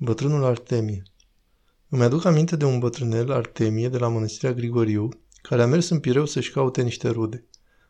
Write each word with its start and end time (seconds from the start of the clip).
Bătrânul 0.00 0.44
Artemie 0.44 1.02
Îmi 1.88 2.02
aduc 2.02 2.24
aminte 2.24 2.56
de 2.56 2.64
un 2.64 2.78
bătrânel, 2.78 3.32
Artemie, 3.32 3.88
de 3.88 3.98
la 3.98 4.08
mănăstirea 4.08 4.54
Grigoriu, 4.54 5.08
care 5.42 5.62
a 5.62 5.66
mers 5.66 5.88
în 5.88 6.00
Pireu 6.00 6.24
să-și 6.24 6.50
caute 6.50 6.82
niște 6.82 7.08
rude. 7.08 7.44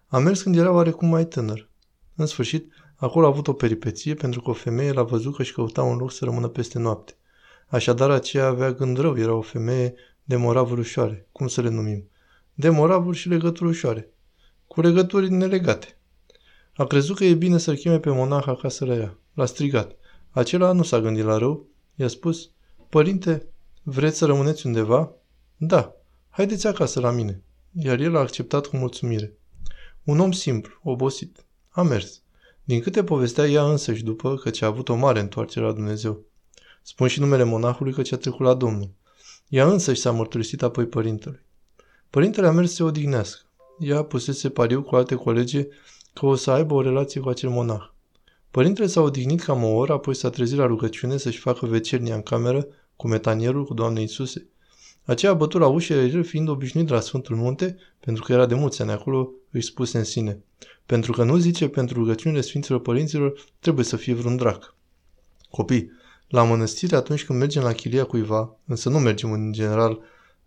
A 0.07 0.19
mers 0.19 0.43
când 0.43 0.57
era 0.57 0.73
oarecum 0.73 1.09
mai 1.09 1.27
tânăr. 1.27 1.71
În 2.15 2.27
sfârșit, 2.27 2.73
acolo 2.97 3.27
a 3.27 3.29
avut 3.29 3.49
o 3.49 3.53
peripeție 3.53 4.15
pentru 4.15 4.41
că 4.41 4.51
o 4.51 4.53
femeie 4.53 4.93
l-a 4.93 5.03
văzut 5.03 5.37
că 5.37 5.43
își 5.43 5.53
căuta 5.53 5.83
un 5.83 5.97
loc 5.97 6.13
să 6.13 6.25
rămână 6.25 6.49
peste 6.49 6.79
noapte. 6.79 7.17
Așadar, 7.67 8.11
aceea 8.11 8.47
avea 8.47 8.73
gând 8.73 8.99
rău, 8.99 9.19
era 9.19 9.35
o 9.35 9.41
femeie 9.41 9.95
de 10.25 10.37
moravuri 10.37 10.81
ușoare. 10.81 11.29
Cum 11.33 11.47
să 11.47 11.61
le 11.61 11.69
numim? 11.69 12.09
De 12.55 12.69
moravuri 12.69 13.17
și 13.17 13.29
legături 13.29 13.71
ușoare. 13.71 14.13
Cu 14.67 14.81
legături 14.81 15.31
nelegate. 15.31 15.99
A 16.77 16.85
crezut 16.85 17.17
că 17.17 17.25
e 17.25 17.35
bine 17.35 17.59
să-l 17.59 17.77
cheme 17.77 17.99
pe 17.99 18.11
monah 18.11 18.47
acasă 18.47 18.85
la 18.85 18.95
ea. 18.95 19.19
L-a 19.35 19.47
strigat. 19.47 19.97
Acela 20.31 20.73
nu 20.73 20.83
s-a 20.83 21.01
gândit 21.01 21.25
la 21.25 21.39
rău, 21.39 21.67
I-a 21.99 22.09
spus, 22.09 22.51
Părinte, 22.89 23.47
vreți 23.83 24.17
să 24.19 24.27
rămâneți 24.27 24.67
undeva? 24.67 25.13
Da, 25.57 25.95
haideți 26.29 26.67
acasă 26.67 27.01
la 27.01 27.11
mine. 27.11 27.43
Iar 27.73 27.99
el 27.99 28.17
a 28.17 28.21
acceptat 28.21 28.67
cu 28.67 28.77
mulțumire. 28.77 29.33
Un 30.05 30.19
om 30.21 30.33
simplu, 30.33 30.73
obosit. 30.83 31.45
A 31.69 31.83
mers. 31.83 32.23
Din 32.65 32.81
câte 32.81 33.05
povestea 33.05 33.47
ea 33.47 33.71
însăși 33.71 34.05
după, 34.05 34.37
că 34.37 34.51
ce 34.51 34.65
a 34.65 34.69
avut 34.69 34.89
o 34.89 34.95
mare 34.95 35.21
întoarcere 35.21 35.65
la 35.65 35.73
Dumnezeu. 35.73 36.21
Spun 36.83 37.09
și 37.09 37.21
numele 37.21 37.43
monahului 37.43 37.93
că 37.93 38.03
ce 38.03 38.15
a 38.15 38.19
trecut 38.19 38.47
la 38.47 38.55
Domnul. 38.55 38.91
Ea 39.49 39.67
însăși 39.67 40.01
s-a 40.01 40.11
mărturisit 40.11 40.63
apoi 40.63 40.87
părintelui. 40.87 41.41
Părintele 42.11 42.47
a 42.47 42.51
mers 42.51 42.69
să 42.69 42.75
se 42.75 42.83
odihnească. 42.83 43.47
Ea 43.79 44.03
pusese 44.03 44.51
pariu 44.51 44.83
cu 44.83 44.97
alte 44.97 45.15
colege 45.15 45.67
că 46.15 46.27
o 46.27 46.35
să 46.35 46.51
aibă 46.51 46.75
o 46.75 46.83
relație 46.83 47.21
cu 47.21 47.29
acel 47.29 47.51
monah. 47.51 47.91
Părintele 48.51 48.87
s-a 48.87 49.01
odihnit 49.01 49.41
cam 49.41 49.65
o 49.65 49.69
oră, 49.69 49.93
apoi 49.93 50.15
s-a 50.15 50.31
trezit 50.31 50.57
la 50.57 50.67
rugăciune 50.67 51.17
să-și 51.17 51.39
facă 51.39 51.67
vecernia 51.67 52.15
în 52.15 52.23
cameră 52.23 52.67
cu 52.97 53.09
metanierul 53.09 53.65
cu 53.65 53.75
Doamne 53.75 54.01
Iisuse. 54.01 54.47
Aceea 55.05 55.33
a 55.33 55.35
bătut 55.35 55.61
la 55.61 55.67
ușă, 55.67 55.95
el 55.95 56.25
fiind 56.25 56.49
obișnuit 56.49 56.89
la 56.89 57.01
Sfântul 57.01 57.37
Munte, 57.37 57.77
pentru 58.01 58.23
că 58.23 58.33
era 58.33 58.47
de 58.47 58.55
mulți 58.55 58.83
ani 58.83 58.91
acolo, 58.91 59.31
își 59.51 59.67
spuse 59.67 59.99
în 59.99 60.05
sine. 60.05 60.43
Pentru 60.87 61.13
că 61.13 61.25
nu 61.25 61.37
zice, 61.37 61.69
pentru 61.69 61.99
rugăciunile 61.99 62.41
Sfinților 62.41 62.81
Părinților 62.81 63.45
trebuie 63.61 63.85
să 63.85 63.97
fie 63.97 64.15
vreun 64.15 64.37
drac. 64.37 64.75
Copii, 65.51 65.91
la 66.29 66.43
mănăstire 66.43 66.97
atunci 66.97 67.25
când 67.25 67.39
mergem 67.39 67.63
la 67.63 67.73
chilia 67.73 68.05
cuiva, 68.05 68.57
însă 68.67 68.89
nu 68.89 68.99
mergem 68.99 69.33
în 69.33 69.53
general 69.53 70.01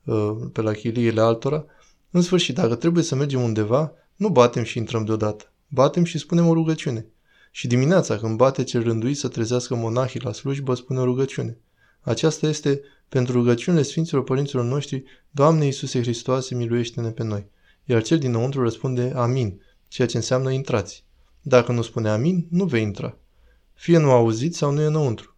uh, 0.03 0.31
pe 0.53 0.61
la 0.61 0.71
chiliile 0.71 1.21
altora, 1.21 1.65
în 2.11 2.21
sfârșit, 2.21 2.55
dacă 2.55 2.75
trebuie 2.75 3.03
să 3.03 3.15
mergem 3.15 3.41
undeva, 3.41 3.93
nu 4.15 4.29
batem 4.29 4.63
și 4.63 4.77
intrăm 4.77 5.05
deodată. 5.05 5.51
Batem 5.67 6.03
și 6.03 6.17
spunem 6.17 6.47
o 6.47 6.53
rugăciune. 6.53 7.05
Și 7.51 7.67
dimineața, 7.67 8.17
când 8.17 8.37
bate 8.37 8.63
cel 8.63 8.83
rânduit 8.83 9.17
să 9.17 9.27
trezească 9.27 9.75
monahii 9.75 10.19
la 10.19 10.31
slujbă, 10.31 10.73
spune 10.73 10.99
o 10.99 11.03
rugăciune. 11.03 11.57
Aceasta 12.01 12.47
este 12.47 12.81
pentru 13.09 13.33
rugăciunile 13.33 13.83
Sfinților 13.83 14.23
Părinților 14.23 14.63
noștri, 14.63 15.03
Doamne 15.31 15.65
Iisuse 15.65 16.01
Hristoase, 16.01 16.55
miluiește-ne 16.55 17.09
pe 17.09 17.23
noi. 17.23 17.45
Iar 17.85 18.01
cel 18.01 18.17
dinăuntru 18.17 18.61
răspunde 18.61 19.11
Amin, 19.15 19.61
ceea 19.87 20.07
ce 20.07 20.17
înseamnă 20.17 20.51
intrați. 20.51 21.05
Dacă 21.41 21.71
nu 21.71 21.81
spune 21.81 22.09
Amin, 22.09 22.47
nu 22.49 22.65
vei 22.65 22.81
intra. 22.81 23.17
Fie 23.73 23.97
nu 23.97 24.11
auzit 24.11 24.55
sau 24.55 24.71
nu 24.71 24.81
e 24.81 24.85
înăuntru. 24.85 25.35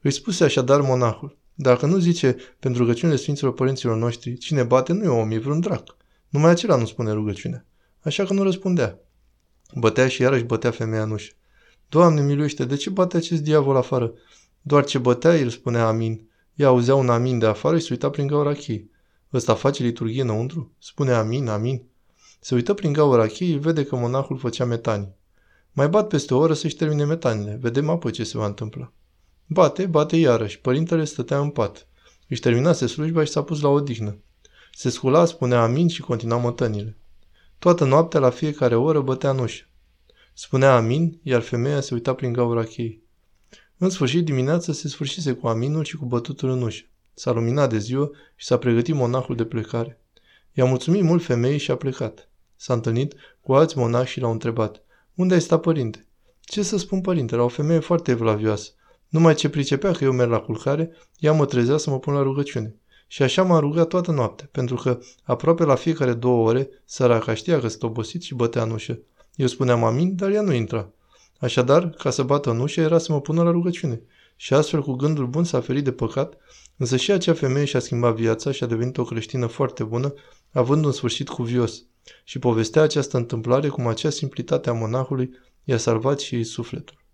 Îi 0.00 0.10
spuse 0.10 0.44
așadar 0.44 0.80
monahul, 0.80 1.38
dacă 1.54 1.86
nu 1.86 1.98
zice 1.98 2.36
pentru 2.58 2.82
rugăciunile 2.82 3.18
Sfinților 3.18 3.54
Părinților 3.54 3.96
noștri, 3.96 4.36
cine 4.36 4.62
bate 4.62 4.92
nu 4.92 5.04
e 5.04 5.08
om, 5.08 5.30
e 5.30 5.38
vreun 5.38 5.60
drac. 5.60 5.96
Numai 6.28 6.50
acela 6.50 6.76
nu 6.76 6.86
spune 6.86 7.12
rugăciunea. 7.12 7.64
Așa 8.00 8.24
că 8.24 8.32
nu 8.32 8.42
răspundea. 8.42 8.98
Bătea 9.74 10.08
și 10.08 10.22
iarăși 10.22 10.44
bătea 10.44 10.70
femeia 10.70 11.02
în 11.02 11.10
ușă. 11.10 11.32
Doamne, 11.88 12.22
miluiește, 12.22 12.64
de 12.64 12.76
ce 12.76 12.90
bate 12.90 13.16
acest 13.16 13.42
diavol 13.42 13.76
afară? 13.76 14.12
Doar 14.62 14.84
ce 14.84 14.98
bătea, 14.98 15.36
el 15.36 15.48
spunea 15.48 15.86
amin. 15.86 16.28
Ea 16.54 16.66
auzea 16.66 16.94
un 16.94 17.08
amin 17.08 17.38
de 17.38 17.46
afară 17.46 17.78
și 17.78 17.84
se 17.84 17.92
uita 17.92 18.10
prin 18.10 18.26
gaura 18.26 18.52
cheii. 18.52 18.90
Ăsta 19.32 19.54
face 19.54 19.82
liturghie 19.82 20.22
înăuntru? 20.22 20.72
Spune 20.78 21.12
amin, 21.12 21.48
amin. 21.48 21.82
Se 22.40 22.54
uită 22.54 22.74
prin 22.74 22.92
gaura 22.92 23.26
cheii, 23.26 23.58
vede 23.58 23.84
că 23.84 23.96
monahul 23.96 24.38
făcea 24.38 24.64
metanii. 24.64 25.14
Mai 25.72 25.88
bat 25.88 26.08
peste 26.08 26.34
o 26.34 26.38
oră 26.38 26.54
să-și 26.54 26.76
termine 26.76 27.04
metanile. 27.04 27.58
Vedem 27.60 27.88
apoi 27.88 28.10
ce 28.10 28.24
se 28.24 28.38
va 28.38 28.46
întâmpla. 28.46 28.92
Bate, 29.46 29.86
bate 29.86 30.16
iarăși. 30.16 30.60
Părintele 30.60 31.04
stătea 31.04 31.40
în 31.40 31.50
pat. 31.50 31.88
Își 32.28 32.40
terminase 32.40 32.86
slujba 32.86 33.24
și 33.24 33.30
s-a 33.30 33.42
pus 33.42 33.60
la 33.60 33.68
odihnă. 33.68 34.18
Se 34.72 34.90
scula, 34.90 35.24
spunea 35.24 35.62
amin 35.62 35.88
și 35.88 36.00
continua 36.00 36.38
mătănile. 36.38 36.96
Toată 37.58 37.84
noaptea, 37.84 38.20
la 38.20 38.30
fiecare 38.30 38.74
oră, 38.74 39.00
bătea 39.00 39.30
în 39.30 39.38
ușă. 39.38 39.64
Spunea 40.34 40.76
amin, 40.76 41.20
iar 41.22 41.40
femeia 41.40 41.80
se 41.80 41.94
uita 41.94 42.14
prin 42.14 42.32
gaura 42.32 42.64
cheii. 42.64 43.02
În 43.78 43.90
sfârșit, 43.90 44.24
dimineața 44.24 44.72
se 44.72 44.88
sfârșise 44.88 45.32
cu 45.32 45.46
aminul 45.46 45.84
și 45.84 45.96
cu 45.96 46.04
bătutul 46.04 46.50
în 46.50 46.62
ușă. 46.62 46.84
S-a 47.14 47.32
luminat 47.32 47.70
de 47.70 47.78
ziua 47.78 48.10
și 48.36 48.46
s-a 48.46 48.58
pregătit 48.58 48.94
monahul 48.94 49.36
de 49.36 49.44
plecare. 49.44 50.00
I-a 50.52 50.64
mulțumit 50.64 51.02
mult 51.02 51.22
femeii 51.22 51.58
și 51.58 51.70
a 51.70 51.76
plecat. 51.76 52.28
S-a 52.56 52.72
întâlnit 52.72 53.14
cu 53.40 53.54
alți 53.54 53.78
monahi 53.78 54.10
și 54.10 54.20
l-au 54.20 54.30
întrebat. 54.30 54.82
Unde 55.14 55.34
ai 55.34 55.40
stat, 55.40 55.60
părinte? 55.60 56.06
Ce 56.40 56.62
să 56.62 56.78
spun, 56.78 57.00
părinte, 57.00 57.34
era 57.34 57.44
o 57.44 57.48
femeie 57.48 57.80
foarte 57.80 58.10
evlavioasă. 58.10 58.70
Numai 59.08 59.34
ce 59.34 59.48
pricepea 59.48 59.92
că 59.92 60.04
eu 60.04 60.12
merg 60.12 60.30
la 60.30 60.40
culcare, 60.40 60.90
ea 61.18 61.32
mă 61.32 61.46
trezea 61.46 61.76
să 61.76 61.90
mă 61.90 61.98
pun 61.98 62.12
la 62.14 62.22
rugăciune. 62.22 62.76
Și 63.06 63.22
așa 63.22 63.42
m-a 63.42 63.58
rugat 63.58 63.88
toată 63.88 64.10
noaptea, 64.10 64.48
pentru 64.52 64.74
că 64.74 64.98
aproape 65.22 65.64
la 65.64 65.74
fiecare 65.74 66.12
două 66.12 66.48
ore, 66.48 66.68
săraca 66.84 67.34
știa 67.34 67.60
că 67.60 67.68
sunt 67.68 67.82
obosit 67.82 68.22
și 68.22 68.34
bătea 68.34 68.62
în 68.62 68.70
ușă. 68.70 68.98
Eu 69.34 69.46
spuneam 69.46 69.84
amin, 69.84 70.16
dar 70.16 70.30
ea 70.30 70.42
nu 70.42 70.52
intra. 70.52 70.90
Așadar, 71.38 71.90
ca 71.90 72.10
să 72.10 72.22
bată 72.22 72.50
în 72.50 72.60
ușă, 72.60 72.80
era 72.80 72.98
să 72.98 73.12
mă 73.12 73.20
pună 73.20 73.42
la 73.42 73.50
rugăciune. 73.50 74.02
Și 74.36 74.54
astfel, 74.54 74.82
cu 74.82 74.92
gândul 74.92 75.26
bun, 75.26 75.44
s-a 75.44 75.60
ferit 75.60 75.84
de 75.84 75.92
păcat, 75.92 76.36
însă 76.76 76.96
și 76.96 77.12
acea 77.12 77.34
femeie 77.34 77.64
și-a 77.64 77.80
schimbat 77.80 78.14
viața 78.14 78.52
și 78.52 78.64
a 78.64 78.66
devenit 78.66 78.98
o 78.98 79.04
creștină 79.04 79.46
foarte 79.46 79.84
bună, 79.84 80.14
având 80.52 80.84
un 80.84 80.92
sfârșit 80.92 81.28
cuvios. 81.28 81.82
Și 82.24 82.38
povestea 82.38 82.82
această 82.82 83.16
întâmplare 83.16 83.68
cum 83.68 83.86
acea 83.86 84.10
simplitate 84.10 84.68
a 84.68 84.72
monahului 84.72 85.30
i-a 85.64 85.76
salvat 85.76 86.20
și 86.20 86.34
ei 86.34 86.44
sufletul. 86.44 87.04